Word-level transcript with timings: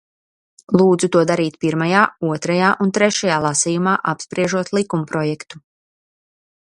Lūdzu 0.79 1.09
to 1.15 1.21
darīt 1.31 1.59
pirmajā, 1.65 1.99
otrajā 2.29 2.71
un 2.85 2.91
trešajā 2.97 3.37
lasījumā, 3.45 3.93
apspriežot 4.15 4.73
likumprojektu. 4.79 5.61